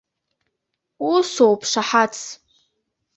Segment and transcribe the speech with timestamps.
[1.11, 2.21] Усоуп шаҳаҭс!